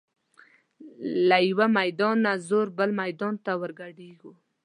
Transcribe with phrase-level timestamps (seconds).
[1.27, 4.31] له یوه میدانه وزو بل میدان ته ور ګډیږو